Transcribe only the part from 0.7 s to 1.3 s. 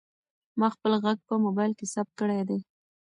خپل غږ